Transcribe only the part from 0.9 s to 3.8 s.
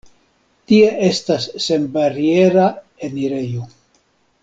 estas senbariera enirejo.